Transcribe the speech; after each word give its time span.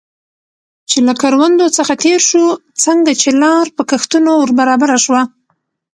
چې 0.89 0.97
له 1.07 1.13
کروندو 1.21 1.65
څخه 1.77 1.93
تېر 2.03 2.19
شو، 2.29 2.43
څنګه 2.83 3.11
چې 3.21 3.29
لار 3.41 3.65
په 3.75 3.83
کښتونو 3.89 4.31
ور 4.37 4.51
برابره 4.59 4.97
شوه. 5.05 5.21